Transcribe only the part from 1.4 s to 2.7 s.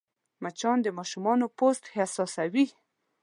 پوست حساسوې